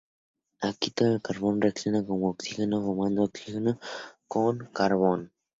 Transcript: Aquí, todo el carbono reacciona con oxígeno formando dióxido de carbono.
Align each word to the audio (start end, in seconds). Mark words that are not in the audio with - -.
Aquí, 0.61 0.89
todo 0.89 1.13
el 1.13 1.21
carbono 1.21 1.59
reacciona 1.61 2.03
con 2.07 2.17
oxígeno 2.23 2.81
formando 2.85 3.19
dióxido 3.27 3.61
de 4.55 4.71
carbono. 4.79 5.25